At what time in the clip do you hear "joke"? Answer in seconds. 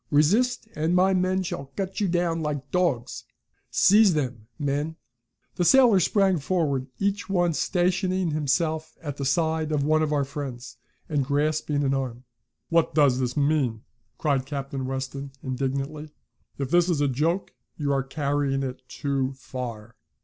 17.07-17.53